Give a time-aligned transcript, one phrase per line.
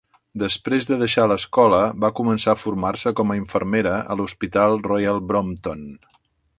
[0.43, 5.91] Després de deixar l'escola, va començar a formar-se com a infermera a l'hospital Royal Brompton.